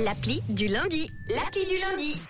L'appli 0.00 0.42
du 0.48 0.66
lundi. 0.66 1.08
L'appli 1.28 1.64
du 1.64 1.78
lundi. 1.78 2.20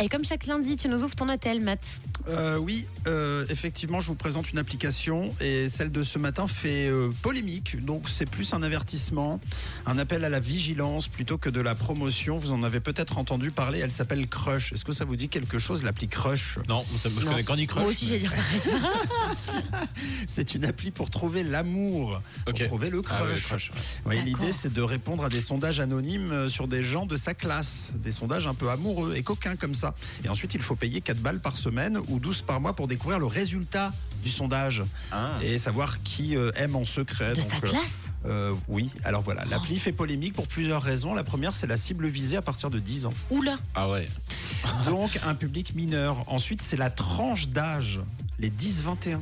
Et 0.00 0.08
comme 0.08 0.24
chaque 0.24 0.46
lundi, 0.46 0.76
tu 0.76 0.88
nous 0.88 1.02
ouvres 1.02 1.16
ton 1.16 1.28
hôtel, 1.28 1.60
Matt. 1.60 1.80
Euh, 2.28 2.58
oui, 2.58 2.86
euh, 3.06 3.44
effectivement, 3.48 4.00
je 4.00 4.08
vous 4.08 4.14
présente 4.14 4.50
une 4.52 4.58
application 4.58 5.34
et 5.40 5.68
celle 5.68 5.90
de 5.90 6.02
ce 6.02 6.18
matin 6.18 6.46
fait 6.46 6.88
euh, 6.88 7.10
polémique. 7.22 7.82
Donc, 7.84 8.08
c'est 8.08 8.28
plus 8.28 8.52
un 8.52 8.62
avertissement, 8.62 9.40
un 9.86 9.98
appel 9.98 10.24
à 10.24 10.28
la 10.28 10.40
vigilance 10.40 11.08
plutôt 11.08 11.38
que 11.38 11.48
de 11.48 11.60
la 11.60 11.74
promotion. 11.74 12.36
Vous 12.36 12.52
en 12.52 12.62
avez 12.62 12.80
peut-être 12.80 13.16
entendu 13.18 13.50
parler. 13.50 13.78
Elle 13.78 13.90
s'appelle 13.90 14.26
Crush. 14.28 14.72
Est-ce 14.72 14.84
que 14.84 14.92
ça 14.92 15.04
vous 15.04 15.16
dit 15.16 15.28
quelque 15.28 15.58
chose, 15.58 15.82
l'appli 15.82 16.06
Crush? 16.08 16.58
Non, 16.68 16.84
je 17.02 17.08
Non. 17.24 17.30
connais 17.30 17.44
Candy 17.44 17.66
Crush. 17.66 17.82
Moi 17.82 17.90
aussi, 17.90 18.06
j'ai 18.06 18.18
dire 18.18 18.32
pareil. 18.32 18.82
C'est 20.26 20.54
une 20.54 20.64
appli 20.64 20.90
pour 20.90 21.10
trouver 21.10 21.42
l'amour, 21.44 22.20
Ok. 22.46 22.58
pour 22.58 22.66
trouver 22.68 22.90
le 22.90 23.02
Ah 23.08 23.24
ouais, 23.24 23.30
crush. 23.30 23.42
le 23.42 23.46
crush, 23.48 23.70
ouais. 23.70 23.76
Oui, 24.06 24.16
D'accord. 24.16 24.40
L'idée, 24.40 24.52
c'est 24.52 24.72
de 24.72 24.82
répondre 24.82 25.24
à 25.24 25.28
des 25.28 25.40
sondages 25.40 25.80
anonymes 25.80 26.30
euh, 26.32 26.48
sur 26.48 26.68
des 26.68 26.82
gens 26.82 27.06
de 27.06 27.16
sa 27.16 27.34
classe, 27.34 27.92
des 27.94 28.12
sondages 28.12 28.46
un 28.46 28.54
peu 28.54 28.68
amoureux 28.70 29.14
et 29.16 29.22
coquins 29.22 29.56
comme 29.56 29.74
ça. 29.74 29.94
Et 30.24 30.28
ensuite, 30.28 30.54
il 30.54 30.60
faut 30.60 30.76
payer 30.76 31.00
4 31.00 31.18
balles 31.18 31.40
par 31.40 31.56
semaine 31.56 31.98
ou 32.08 32.17
12 32.18 32.42
par 32.42 32.60
mois 32.60 32.72
pour 32.72 32.86
découvrir 32.88 33.18
le 33.18 33.26
résultat 33.26 33.92
du 34.22 34.30
sondage 34.30 34.82
Ah. 35.12 35.38
et 35.42 35.58
savoir 35.58 36.02
qui 36.02 36.36
euh, 36.36 36.50
aime 36.56 36.74
en 36.76 36.84
secret. 36.84 37.30
De 37.30 37.40
Donc, 37.40 37.50
sa 37.50 37.56
euh, 37.56 37.60
classe 37.60 38.12
euh, 38.26 38.52
Oui, 38.68 38.90
alors 39.04 39.22
voilà, 39.22 39.44
l'appli 39.46 39.78
fait 39.78 39.92
polémique 39.92 40.34
pour 40.34 40.48
plusieurs 40.48 40.82
raisons. 40.82 41.14
La 41.14 41.24
première, 41.24 41.54
c'est 41.54 41.66
la 41.66 41.76
cible 41.76 42.08
visée 42.08 42.36
à 42.36 42.42
partir 42.42 42.70
de 42.70 42.78
10 42.78 43.06
ans. 43.06 43.14
Oula 43.30 43.56
Ah 43.74 43.88
ouais. 43.88 44.08
Donc, 44.86 45.18
un 45.24 45.34
public 45.34 45.74
mineur. 45.74 46.24
Ensuite, 46.26 46.62
c'est 46.62 46.76
la 46.76 46.90
tranche 46.90 47.48
d'âge, 47.48 48.00
les 48.38 48.50
10-21. 48.50 49.20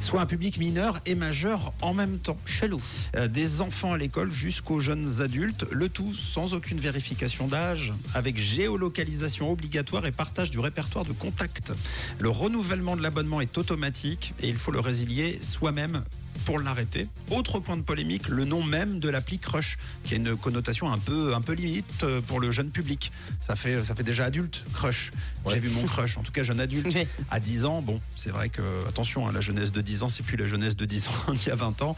Soit 0.00 0.20
un 0.20 0.26
public 0.26 0.58
mineur 0.58 0.98
et 1.06 1.14
majeur 1.14 1.72
en 1.82 1.94
même 1.94 2.18
temps. 2.18 2.38
Chelou. 2.46 2.80
Euh, 3.16 3.28
des 3.28 3.60
enfants 3.60 3.92
à 3.92 3.98
l'école 3.98 4.30
jusqu'aux 4.30 4.80
jeunes 4.80 5.20
adultes, 5.20 5.66
le 5.70 5.88
tout 5.88 6.14
sans 6.14 6.54
aucune 6.54 6.80
vérification 6.80 7.46
d'âge, 7.46 7.92
avec 8.14 8.38
géolocalisation 8.38 9.50
obligatoire 9.52 10.06
et 10.06 10.12
partage 10.12 10.50
du 10.50 10.58
répertoire 10.58 11.04
de 11.04 11.12
contacts. 11.12 11.72
Le 12.18 12.28
renouvellement 12.28 12.96
de 12.96 13.02
l'abonnement 13.02 13.40
est 13.40 13.58
automatique 13.58 14.34
et 14.40 14.48
il 14.48 14.56
faut 14.56 14.72
le 14.72 14.80
résilier 14.80 15.38
soi-même 15.42 16.02
pour 16.44 16.58
l'arrêter. 16.58 17.06
Autre 17.30 17.60
point 17.60 17.76
de 17.76 17.82
polémique, 17.82 18.28
le 18.28 18.44
nom 18.44 18.62
même 18.62 18.98
de 18.98 19.08
l'appli 19.08 19.38
Crush, 19.38 19.76
qui 20.04 20.14
a 20.14 20.16
une 20.16 20.36
connotation 20.36 20.90
un 20.90 20.98
peu, 20.98 21.34
un 21.34 21.40
peu 21.40 21.52
limite 21.52 22.02
euh, 22.02 22.20
pour 22.20 22.40
le 22.40 22.50
jeune 22.50 22.70
public. 22.70 23.12
Ça 23.40 23.56
fait, 23.56 23.84
ça 23.84 23.94
fait 23.94 24.02
déjà 24.02 24.24
adulte, 24.24 24.64
Crush. 24.72 25.12
Ouais. 25.44 25.54
J'ai 25.54 25.60
vu 25.60 25.70
mon 25.70 25.84
crush, 25.84 26.18
en 26.18 26.22
tout 26.22 26.32
cas 26.32 26.42
jeune 26.42 26.60
adulte. 26.60 26.96
À 27.30 27.40
10 27.40 27.64
ans, 27.64 27.82
bon, 27.82 28.00
c'est 28.16 28.30
vrai 28.30 28.48
que, 28.48 28.62
attention, 28.88 29.28
hein, 29.28 29.32
la 29.32 29.40
jeunesse 29.40 29.72
de 29.72 29.80
10 29.80 29.89
ans, 30.02 30.08
c'est 30.08 30.22
plus 30.22 30.36
la 30.36 30.46
jeunesse 30.46 30.76
de 30.76 30.84
10 30.84 31.08
ans 31.28 31.32
d'il 31.32 31.48
y 31.48 31.50
a 31.50 31.56
20 31.56 31.82
ans. 31.82 31.96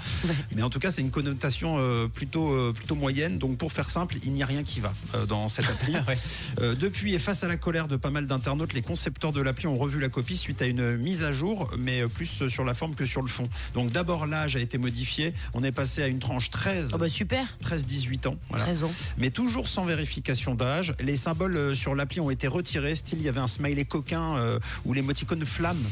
Mais 0.54 0.62
en 0.62 0.70
tout 0.70 0.78
cas, 0.78 0.90
c'est 0.90 1.02
une 1.02 1.10
connotation 1.10 1.76
euh, 1.78 2.08
plutôt, 2.08 2.50
euh, 2.50 2.72
plutôt 2.72 2.94
moyenne. 2.94 3.38
Donc, 3.38 3.58
pour 3.58 3.72
faire 3.72 3.90
simple, 3.90 4.16
il 4.24 4.32
n'y 4.32 4.42
a 4.42 4.46
rien 4.46 4.62
qui 4.62 4.80
va 4.80 4.92
euh, 5.14 5.26
dans 5.26 5.48
cette 5.48 5.68
appli. 5.68 5.94
Euh, 6.60 6.74
depuis, 6.74 7.14
et 7.14 7.18
face 7.18 7.44
à 7.44 7.48
la 7.48 7.56
colère 7.56 7.88
de 7.88 7.96
pas 7.96 8.10
mal 8.10 8.26
d'internautes, 8.26 8.72
les 8.74 8.82
concepteurs 8.82 9.32
de 9.32 9.40
l'appli 9.40 9.66
ont 9.66 9.76
revu 9.76 9.98
la 9.98 10.08
copie 10.08 10.36
suite 10.36 10.60
à 10.60 10.66
une 10.66 10.96
mise 10.96 11.24
à 11.24 11.32
jour, 11.32 11.70
mais 11.78 12.06
plus 12.06 12.46
sur 12.48 12.64
la 12.64 12.74
forme 12.74 12.94
que 12.94 13.06
sur 13.06 13.22
le 13.22 13.28
fond. 13.28 13.48
Donc, 13.74 13.90
d'abord, 13.90 14.26
l'âge 14.26 14.54
a 14.54 14.60
été 14.60 14.76
modifié. 14.76 15.32
On 15.54 15.64
est 15.64 15.72
passé 15.72 16.02
à 16.02 16.08
une 16.08 16.18
tranche 16.18 16.50
13. 16.50 16.90
Oh 16.92 16.98
bah 16.98 17.08
super. 17.08 17.46
13-18 17.64 18.28
ans. 18.28 18.36
Voilà. 18.50 18.64
13 18.64 18.84
ans. 18.84 18.92
Mais 19.16 19.30
toujours 19.30 19.66
sans 19.66 19.84
vérification 19.84 20.54
d'âge. 20.54 20.94
Les 21.00 21.16
symboles 21.16 21.74
sur 21.74 21.94
l'appli 21.94 22.20
ont 22.20 22.30
été 22.30 22.48
retirés. 22.48 22.94
Style, 22.94 23.18
il 23.18 23.24
y 23.24 23.28
avait 23.28 23.40
un 23.40 23.48
smiley 23.48 23.84
coquin 23.84 24.36
ou 24.84 24.92
l'émoticône 24.92 25.44
flamme 25.44 25.82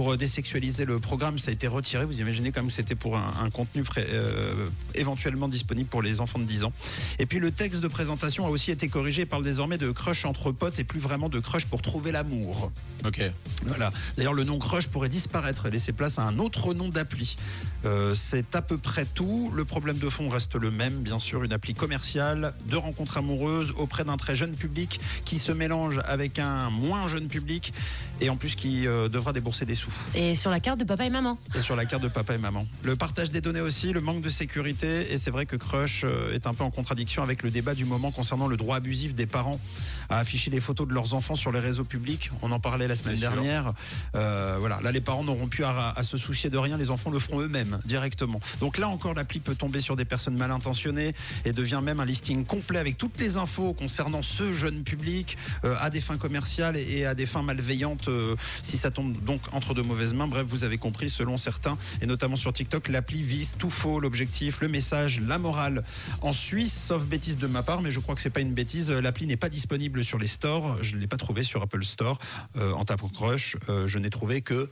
pour 0.00 0.12
euh, 0.12 0.16
désexualiser 0.16 0.86
le 0.86 0.98
programme. 0.98 1.38
Ça 1.38 1.50
a 1.50 1.52
été 1.52 1.66
retiré. 1.66 2.06
Vous 2.06 2.20
imaginez 2.22 2.52
que 2.52 2.60
c'était 2.70 2.94
pour 2.94 3.18
un, 3.18 3.34
un 3.42 3.50
contenu 3.50 3.82
pré- 3.82 4.06
euh, 4.08 4.66
éventuellement 4.94 5.46
disponible 5.46 5.90
pour 5.90 6.00
les 6.00 6.20
enfants 6.22 6.38
de 6.38 6.44
10 6.44 6.64
ans. 6.64 6.72
Et 7.18 7.26
puis 7.26 7.38
le 7.38 7.50
texte 7.50 7.82
de 7.82 7.88
présentation 7.88 8.46
a 8.46 8.48
aussi 8.48 8.70
été 8.70 8.88
corrigé. 8.88 9.22
Il 9.22 9.26
parle 9.26 9.44
désormais 9.44 9.76
de 9.76 9.90
crush 9.90 10.24
entre 10.24 10.52
potes 10.52 10.78
et 10.78 10.84
plus 10.84 11.00
vraiment 11.00 11.28
de 11.28 11.38
crush 11.38 11.66
pour 11.66 11.82
trouver 11.82 12.12
l'amour. 12.12 12.72
Ok. 13.04 13.20
Voilà. 13.66 13.92
D'ailleurs, 14.16 14.32
le 14.32 14.44
nom 14.44 14.58
Crush 14.58 14.88
pourrait 14.88 15.10
disparaître 15.10 15.66
et 15.66 15.70
laisser 15.70 15.92
place 15.92 16.18
à 16.18 16.22
un 16.22 16.38
autre 16.38 16.72
nom 16.72 16.88
d'appli. 16.88 17.36
Euh, 17.84 18.14
c'est 18.14 18.54
à 18.54 18.62
peu 18.62 18.78
près 18.78 19.04
tout. 19.04 19.50
Le 19.54 19.66
problème 19.66 19.98
de 19.98 20.08
fond 20.08 20.30
reste 20.30 20.54
le 20.54 20.70
même, 20.70 20.96
bien 20.96 21.18
sûr, 21.18 21.44
une 21.44 21.52
appli 21.52 21.74
commerciale 21.74 22.54
de 22.66 22.76
rencontres 22.76 23.18
amoureuses 23.18 23.74
auprès 23.76 24.04
d'un 24.04 24.16
très 24.16 24.34
jeune 24.34 24.54
public 24.54 24.98
qui 25.26 25.38
se 25.38 25.52
mélange 25.52 26.00
avec 26.06 26.38
un 26.38 26.70
moins 26.70 27.06
jeune 27.06 27.28
public 27.28 27.74
et 28.22 28.30
en 28.30 28.36
plus 28.36 28.54
qui 28.54 28.86
euh, 28.86 29.08
devra 29.10 29.32
débourser 29.34 29.66
des 29.66 29.74
sous. 29.74 29.89
Et 30.14 30.34
sur 30.34 30.50
la 30.50 30.60
carte 30.60 30.78
de 30.78 30.84
papa 30.84 31.04
et 31.04 31.10
maman. 31.10 31.38
Et 31.56 31.60
sur 31.60 31.76
la 31.76 31.84
carte 31.84 32.02
de 32.02 32.08
papa 32.08 32.34
et 32.34 32.38
maman. 32.38 32.66
Le 32.82 32.96
partage 32.96 33.30
des 33.30 33.40
données 33.40 33.60
aussi, 33.60 33.92
le 33.92 34.00
manque 34.00 34.22
de 34.22 34.28
sécurité. 34.28 35.12
Et 35.12 35.18
c'est 35.18 35.30
vrai 35.30 35.46
que 35.46 35.56
Crush 35.56 36.02
euh, 36.04 36.34
est 36.34 36.46
un 36.46 36.54
peu 36.54 36.64
en 36.64 36.70
contradiction 36.70 37.22
avec 37.22 37.42
le 37.42 37.50
débat 37.50 37.74
du 37.74 37.84
moment 37.84 38.10
concernant 38.10 38.46
le 38.46 38.56
droit 38.56 38.76
abusif 38.76 39.14
des 39.14 39.26
parents 39.26 39.60
à 40.08 40.18
afficher 40.18 40.50
les 40.50 40.60
photos 40.60 40.88
de 40.88 40.92
leurs 40.92 41.14
enfants 41.14 41.36
sur 41.36 41.52
les 41.52 41.60
réseaux 41.60 41.84
publics. 41.84 42.30
On 42.42 42.50
en 42.50 42.60
parlait 42.60 42.88
la 42.88 42.94
semaine 42.94 43.16
dernière. 43.16 43.72
Euh, 44.16 44.56
voilà, 44.58 44.80
là 44.82 44.92
les 44.92 45.00
parents 45.00 45.24
n'auront 45.24 45.46
plus 45.46 45.64
à, 45.64 45.90
à 45.90 46.02
se 46.02 46.16
soucier 46.16 46.50
de 46.50 46.58
rien, 46.58 46.76
les 46.76 46.90
enfants 46.90 47.10
le 47.10 47.18
feront 47.18 47.40
eux-mêmes 47.40 47.78
directement. 47.84 48.40
Donc 48.60 48.78
là 48.78 48.88
encore, 48.88 49.14
l'appli 49.14 49.40
peut 49.40 49.54
tomber 49.54 49.80
sur 49.80 49.96
des 49.96 50.04
personnes 50.04 50.36
mal 50.36 50.50
intentionnées 50.50 51.14
et 51.44 51.52
devient 51.52 51.80
même 51.82 52.00
un 52.00 52.04
listing 52.04 52.44
complet 52.44 52.78
avec 52.78 52.98
toutes 52.98 53.18
les 53.18 53.36
infos 53.36 53.72
concernant 53.72 54.22
ce 54.22 54.52
jeune 54.54 54.82
public 54.82 55.38
euh, 55.64 55.76
à 55.80 55.90
des 55.90 56.00
fins 56.00 56.16
commerciales 56.16 56.76
et, 56.76 56.98
et 56.98 57.06
à 57.06 57.14
des 57.14 57.26
fins 57.26 57.42
malveillantes 57.42 58.08
euh, 58.08 58.36
si 58.62 58.76
ça 58.76 58.90
tombe 58.90 59.12
donc 59.24 59.40
entre 59.52 59.69
de 59.74 59.82
mauvaises 59.82 60.14
mains. 60.14 60.26
Bref, 60.26 60.46
vous 60.46 60.64
avez 60.64 60.78
compris, 60.78 61.10
selon 61.10 61.38
certains, 61.38 61.78
et 62.00 62.06
notamment 62.06 62.36
sur 62.36 62.52
TikTok, 62.52 62.88
l'appli 62.88 63.22
vise 63.22 63.56
tout 63.58 63.70
faux, 63.70 64.00
l'objectif, 64.00 64.60
le 64.60 64.68
message, 64.68 65.20
la 65.20 65.38
morale. 65.38 65.82
En 66.22 66.32
Suisse, 66.32 66.72
sauf 66.72 67.02
bêtise 67.04 67.36
de 67.36 67.46
ma 67.46 67.62
part, 67.62 67.82
mais 67.82 67.90
je 67.90 68.00
crois 68.00 68.14
que 68.14 68.20
c'est 68.20 68.30
pas 68.30 68.40
une 68.40 68.52
bêtise, 68.54 68.90
euh, 68.90 69.00
l'appli 69.00 69.26
n'est 69.26 69.36
pas 69.36 69.48
disponible 69.48 70.04
sur 70.04 70.18
les 70.18 70.26
stores. 70.26 70.78
Je 70.82 70.94
ne 70.94 71.00
l'ai 71.00 71.06
pas 71.06 71.16
trouvé 71.16 71.42
sur 71.42 71.62
Apple 71.62 71.84
Store 71.84 72.18
euh, 72.56 72.72
en 72.72 72.84
tapant 72.84 73.08
Crush. 73.08 73.56
euh, 73.68 73.86
je 73.86 73.98
n'ai 73.98 74.10
trouvé 74.10 74.42
que 74.42 74.70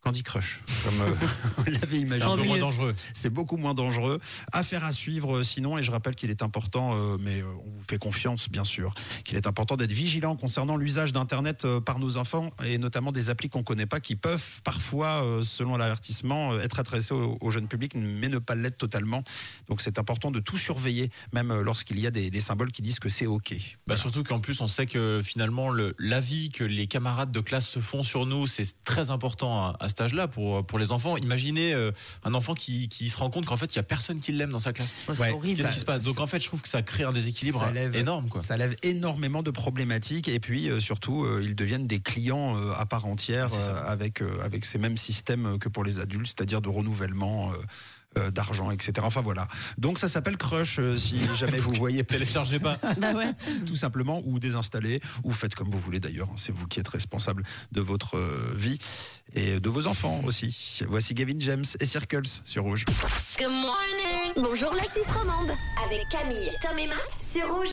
Candy 0.00 0.22
Crush, 0.22 0.60
comme 0.84 1.00
euh, 1.00 1.10
vous 1.56 1.64
l'avez 1.66 1.86
C'est 1.98 1.98
imaginé. 1.98 2.24
un 2.26 2.36
peu 2.36 2.42
mieux. 2.42 2.48
moins 2.48 2.58
dangereux. 2.58 2.94
C'est 3.14 3.30
beaucoup 3.30 3.56
moins 3.56 3.74
dangereux. 3.74 4.20
Affaire 4.52 4.84
à 4.84 4.92
suivre 4.92 5.38
euh, 5.38 5.42
sinon, 5.42 5.76
et 5.76 5.82
je 5.82 5.90
rappelle 5.90 6.14
qu'il 6.14 6.30
est 6.30 6.40
important, 6.42 6.94
euh, 6.94 7.16
mais 7.20 7.42
on 7.42 7.68
vous 7.68 7.82
fait 7.88 7.98
confiance 7.98 8.48
bien 8.48 8.62
sûr, 8.64 8.94
qu'il 9.24 9.36
est 9.36 9.46
important 9.48 9.76
d'être 9.76 9.90
vigilant 9.92 10.36
concernant 10.36 10.76
l'usage 10.76 11.12
d'Internet 11.12 11.66
par 11.84 11.98
nos 11.98 12.16
enfants 12.16 12.50
et 12.64 12.78
notamment 12.78 13.10
des 13.12 13.28
applis 13.28 13.48
qu'on 13.48 13.64
connaît 13.64 13.86
pas 13.86 13.98
qui 13.98 14.14
peuvent 14.14 14.62
parfois, 14.62 15.24
selon 15.42 15.76
l'avertissement, 15.76 16.58
être 16.60 16.78
adressés 16.78 17.12
au, 17.14 17.36
au 17.40 17.50
jeune 17.50 17.66
public, 17.66 17.92
mais 17.96 18.28
ne 18.28 18.38
pas 18.38 18.54
l'être 18.54 18.78
totalement. 18.78 19.24
Donc 19.68 19.80
c'est 19.80 19.98
important 19.98 20.30
de 20.30 20.38
tout 20.38 20.58
surveiller, 20.58 21.10
même 21.32 21.52
lorsqu'il 21.60 21.98
y 21.98 22.06
a 22.06 22.10
des, 22.12 22.30
des 22.30 22.40
symboles 22.40 22.70
qui 22.70 22.82
disent 22.82 23.00
que 23.00 23.08
c'est 23.08 23.26
OK. 23.26 23.50
Bah 23.52 23.58
Voilà. 23.88 24.00
surtout 24.00 24.22
qu'en 24.22 24.38
plus 24.40 24.60
on 24.60 24.68
sait 24.68 24.86
que 24.86 25.20
finalement 25.24 25.70
le- 25.70 25.94
l'avis 25.98 26.50
que 26.50 26.62
les 26.64 26.86
camarades 26.86 27.32
de 27.32 27.40
classe 27.40 27.66
se 27.68 27.80
font 27.80 28.02
sur 28.04 28.26
nous 28.26 28.46
c'est 28.46 28.66
très 28.84 29.10
important 29.10 29.66
à, 29.66 29.76
à 29.80 29.88
cet 29.98 30.04
âge-là 30.04 30.28
pour 30.28 30.64
pour 30.64 30.78
les 30.78 30.92
enfants. 30.92 31.16
Imaginez 31.16 31.74
euh, 31.74 31.90
un 32.24 32.34
enfant 32.34 32.54
qui, 32.54 32.88
qui 32.88 33.08
se 33.08 33.16
rend 33.16 33.30
compte 33.30 33.46
qu'en 33.46 33.56
fait 33.56 33.74
il 33.74 33.76
y 33.76 33.80
a 33.80 33.82
personne 33.82 34.20
qui 34.20 34.32
l'aime 34.32 34.50
dans 34.50 34.60
sa 34.60 34.72
classe. 34.72 34.92
Oh, 35.08 35.12
Ouais. 35.18 35.32
horrible. 35.32 35.56
Qu'est-ce 35.60 35.72
qui 35.72 35.80
se 35.80 35.84
passe? 35.84 36.04
Donc 36.04 36.20
en 36.20 36.26
fait 36.26 36.38
je 36.40 36.46
trouve 36.46 36.62
que 36.62 36.68
ça 36.68 36.82
crée 36.82 37.02
un 37.04 37.12
déséquilibre 37.12 37.64
lève- 37.74 37.96
énorme 37.96 38.28
quoi. 38.28 38.42
Ça 38.42 38.56
lève 38.56 38.76
énormément 38.82 39.42
de 39.42 39.50
problématiques 39.50 40.28
et 40.28 40.38
puis 40.40 40.68
euh, 40.70 40.78
surtout 40.80 41.24
euh, 41.24 41.42
ils 41.44 41.56
deviennent 41.56 41.86
des 41.86 42.00
clients 42.00 42.56
euh, 42.56 42.72
à 42.76 42.86
part 42.86 43.06
entière 43.06 43.48
euh, 43.52 43.82
avec 43.86 44.22
euh, 44.22 44.38
avec 44.42 44.64
ces 44.64 44.78
mêmes 44.78 44.96
systèmes 44.98 45.46
euh, 45.46 45.58
que 45.58 45.68
pour 45.68 45.82
les 45.84 45.98
adultes, 45.98 46.26
c'est-à-dire 46.28 46.60
de 46.60 46.68
renouvellement. 46.68 47.50
Euh, 48.16 48.30
d'argent, 48.30 48.70
etc. 48.70 48.92
Enfin 49.02 49.20
voilà. 49.20 49.48
Donc 49.76 49.98
ça 49.98 50.08
s'appelle 50.08 50.36
Crush 50.36 50.78
euh, 50.78 50.96
si 50.96 51.20
jamais 51.36 51.58
vous 51.58 51.72
voyez 51.72 52.04
Téléchargez 52.04 52.58
pas. 52.58 52.76
Bah 52.98 53.12
ouais. 53.12 53.26
tout 53.66 53.76
simplement 53.76 54.22
ou 54.24 54.38
désinstaller 54.38 55.00
ou 55.24 55.32
faites 55.32 55.54
comme 55.54 55.70
vous 55.70 55.78
voulez 55.78 56.00
d'ailleurs. 56.00 56.28
hein. 56.30 56.36
C'est 56.36 56.52
vous 56.52 56.66
qui 56.66 56.80
êtes 56.80 56.88
responsable 56.88 57.44
de 57.72 57.80
votre 57.80 58.16
euh, 58.16 58.52
vie 58.56 58.78
et 59.34 59.60
de 59.60 59.68
vos 59.68 59.86
enfants 59.86 60.22
aussi. 60.24 60.80
Voici 60.88 61.12
Gavin 61.14 61.38
James 61.38 61.64
et 61.80 61.84
Circles 61.84 62.22
sur 62.44 62.62
Rouge. 62.64 62.84
Good 63.38 63.48
morning. 63.50 64.32
Bonjour 64.36 64.72
la 64.72 64.84
Suisse 64.84 65.06
romande. 65.12 65.50
Avec 65.84 66.00
Camille, 66.10 66.50
Tom 66.62 66.78
et 66.78 66.86
Matt, 66.86 66.98
c'est 67.20 67.42
rouge. 67.42 67.66